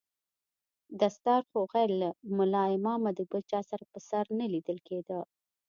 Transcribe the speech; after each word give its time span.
دستار 1.01 1.41
خو 1.49 1.59
غير 1.73 1.89
له 2.01 2.09
ملا 2.37 2.63
امامه 2.75 3.11
د 3.17 3.19
بل 3.29 3.41
چا 3.51 3.59
پر 3.91 4.01
سر 4.09 4.25
نه 4.39 4.45
ليدل 4.53 4.77
کېده. 4.87 5.19